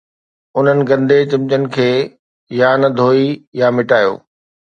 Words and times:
انهن 0.57 0.79
گندي 0.89 1.19
چمچن 1.31 1.63
کي 1.73 1.89
يا 2.59 2.69
ته 2.81 2.89
ڌوئي 2.97 3.25
يا 3.59 3.67
مٽايو 3.75 4.13